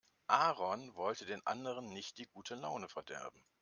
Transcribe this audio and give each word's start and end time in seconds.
Aaron 0.27 0.95
wollte 0.95 1.27
den 1.27 1.45
anderen 1.45 1.93
nicht 1.93 2.17
die 2.17 2.25
gute 2.25 2.55
Laune 2.55 2.89
verderben. 2.89 3.45